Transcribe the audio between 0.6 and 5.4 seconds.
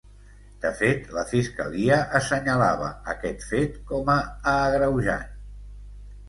De fet, la fiscalia assenyalava aquest fet com a agreujant.